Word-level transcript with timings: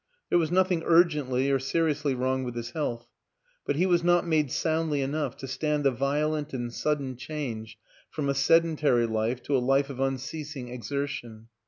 There 0.31 0.39
was 0.39 0.49
nothing 0.49 0.81
ur 0.81 1.03
gently 1.03 1.51
or 1.51 1.59
seriously 1.59 2.15
wrong 2.15 2.43
with 2.43 2.55
his 2.55 2.71
health; 2.71 3.05
but 3.67 3.75
he 3.75 3.85
was 3.85 4.03
not 4.03 4.25
made 4.25 4.49
soundly 4.51 5.03
enough 5.03 5.37
to 5.37 5.47
stand 5.47 5.83
the 5.83 5.91
violent 5.91 6.53
and 6.53 6.73
sudden 6.73 7.15
change 7.15 7.77
from 8.09 8.27
a 8.27 8.33
sedentary 8.33 9.05
life 9.05 9.43
to 9.43 9.55
a 9.55 9.59
life 9.61 9.91
of 9.91 9.99
unceasing 9.99 10.69
exertion. 10.69 11.49